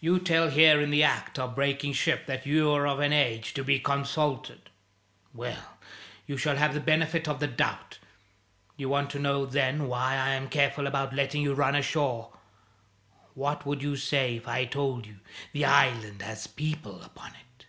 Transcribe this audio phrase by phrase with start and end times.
[0.00, 3.62] You tell here in the act of breaking ship, that you're of an age to
[3.62, 4.68] be consulted.
[5.32, 5.78] Well,
[6.26, 8.00] you shall have the benefit of the doubt.
[8.76, 12.36] You want to know, then, why I'm careful about letting you run ashore?
[13.34, 15.20] What would you say if I told you
[15.52, 17.66] the island has people upon it?"